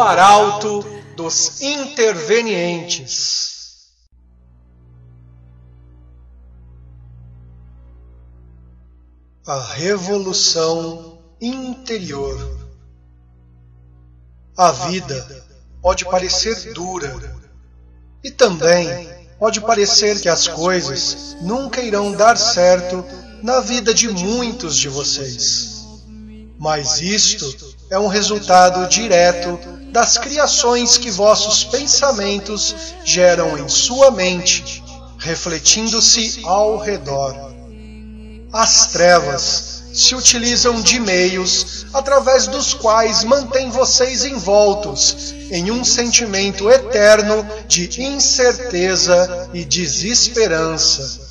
[0.00, 0.84] arauto
[1.16, 3.90] dos intervenientes.
[9.46, 12.58] A revolução interior.
[14.56, 15.46] A vida
[15.80, 17.40] pode parecer dura
[18.22, 23.04] e também pode parecer que as coisas nunca irão dar certo
[23.42, 25.79] na vida de muitos de vocês.
[26.60, 29.58] Mas isto é um resultado direto
[29.90, 34.84] das criações que vossos pensamentos geram em sua mente,
[35.16, 37.34] refletindo-se ao redor.
[38.52, 46.68] As trevas se utilizam de meios através dos quais mantêm vocês envoltos em um sentimento
[46.68, 51.29] eterno de incerteza e desesperança.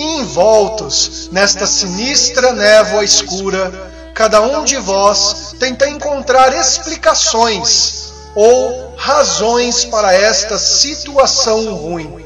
[0.00, 10.12] Envoltos nesta sinistra névoa escura, cada um de vós tenta encontrar explicações ou razões para
[10.14, 12.24] esta situação ruim.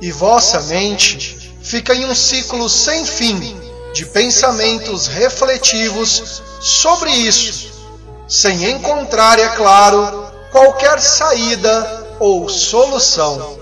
[0.00, 3.60] E vossa mente fica em um ciclo sem fim
[3.94, 7.86] de pensamentos refletivos sobre isso,
[8.26, 13.56] sem encontrar, é claro, qualquer saída ou solução.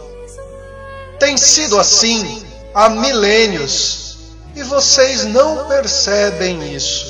[1.19, 4.17] Tem sido assim há milênios
[4.57, 7.07] e vocês não percebem isso,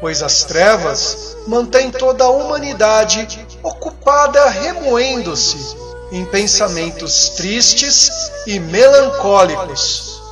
[0.00, 5.76] pois as trevas mantêm toda a humanidade ocupada remoendo-se
[6.12, 8.10] em pensamentos tristes
[8.46, 10.22] e melancólicos,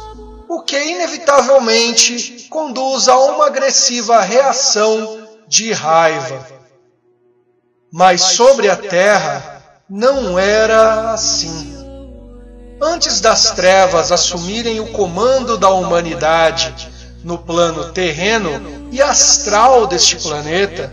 [0.49, 6.47] o que inevitavelmente conduz a uma agressiva reação de raiva.
[7.93, 11.84] Mas sobre a terra não era assim.
[12.81, 16.75] Antes das trevas assumirem o comando da humanidade
[17.23, 20.93] no plano terreno e astral deste planeta,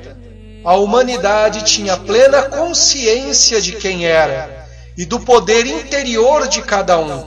[0.63, 7.25] a humanidade tinha plena consciência de quem era e do poder interior de cada um,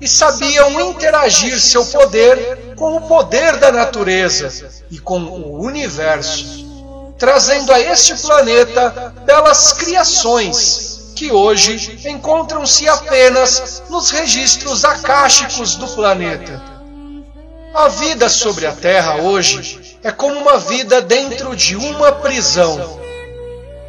[0.00, 6.66] e sabiam interagir seu poder com o poder da natureza e com o universo,
[7.16, 16.62] trazendo a este planeta belas criações que hoje encontram-se apenas nos registros akáshicos do planeta.
[17.74, 23.00] A vida sobre a Terra hoje é como uma vida dentro de uma prisão.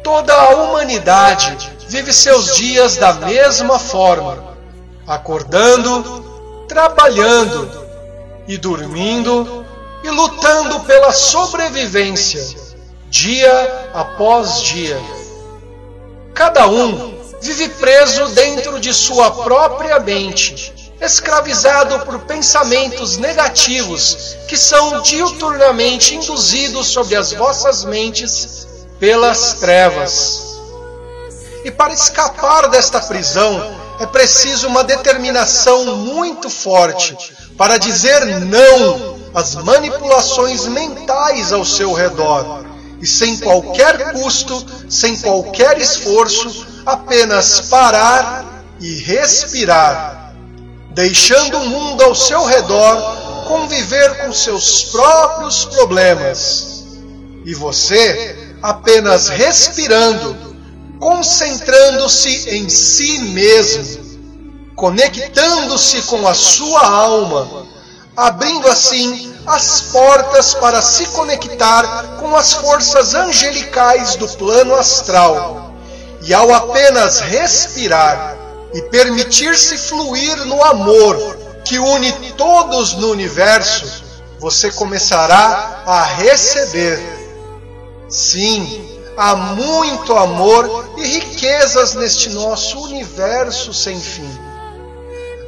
[0.02, 1.54] Toda a humanidade
[1.86, 4.56] vive seus dias da mesma forma,
[5.06, 7.70] acordando, trabalhando
[8.46, 9.66] e dormindo
[10.02, 12.42] e lutando pela sobrevivência,
[13.10, 14.98] dia após dia.
[16.34, 25.00] Cada um vive preso dentro de sua própria mente, escravizado por pensamentos negativos que são
[25.02, 28.66] diuturnamente induzidos sobre as vossas mentes
[28.98, 30.42] pelas trevas.
[31.64, 37.16] E para escapar desta prisão, é preciso uma determinação muito forte
[37.56, 42.64] para dizer não às manipulações mentais ao seu redor
[43.00, 50.32] e sem qualquer custo, sem qualquer esforço, apenas parar e respirar,
[50.94, 56.86] deixando o mundo ao seu redor conviver com seus próprios problemas.
[57.44, 60.34] E você apenas respirando,
[60.98, 64.18] concentrando-se em si mesmo,
[64.74, 67.66] conectando-se com a sua alma,
[68.16, 75.67] abrindo assim as portas para se conectar com as forças angelicais do plano astral
[76.28, 78.36] e ao apenas respirar
[78.74, 84.04] e permitir-se fluir no amor que une todos no universo,
[84.38, 87.00] você começará a receber.
[88.10, 94.30] Sim, há muito amor e riquezas neste nosso universo sem fim.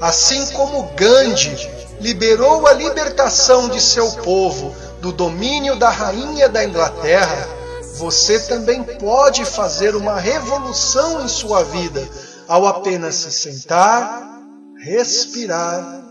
[0.01, 1.69] Assim como Gandhi
[2.01, 7.60] liberou a libertação de seu povo do domínio da rainha da Inglaterra,
[8.01, 12.09] você também pode fazer uma revolução em sua vida
[12.49, 14.41] ao apenas se sentar,
[14.79, 16.03] respirar,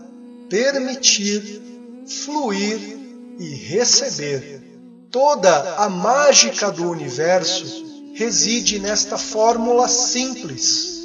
[0.48, 1.60] permitir,
[2.06, 2.96] fluir
[3.40, 4.62] e receber.
[5.10, 7.84] Toda a mágica do universo
[8.14, 11.00] reside nesta fórmula simples.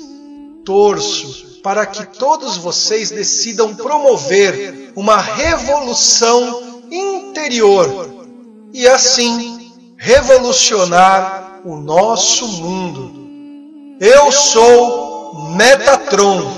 [0.64, 8.28] Torço para que todos vocês decidam promover uma revolução interior
[8.72, 9.65] e assim
[10.06, 13.98] revolucionar o nosso mundo.
[14.00, 16.54] Eu sou Metatron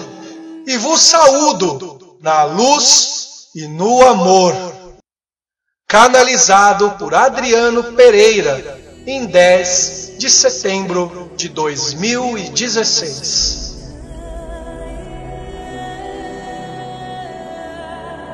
[0.68, 4.54] e vos saúdo na luz e no amor.
[5.88, 13.78] Canalizado por Adriano Pereira, em 10 de setembro de 2016.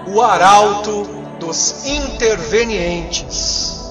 [0.07, 1.04] O Arauto
[1.39, 3.83] dos Intervenientes.